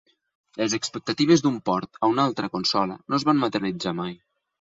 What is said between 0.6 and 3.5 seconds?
expectatives d'un port a una altra consola no es van